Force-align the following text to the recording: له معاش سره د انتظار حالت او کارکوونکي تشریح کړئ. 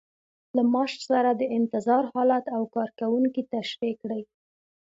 له 0.55 0.61
معاش 0.71 0.93
سره 1.09 1.29
د 1.39 1.43
انتظار 1.57 2.03
حالت 2.13 2.45
او 2.55 2.61
کارکوونکي 2.75 3.41
تشریح 3.53 3.93
کړئ. 4.01 4.21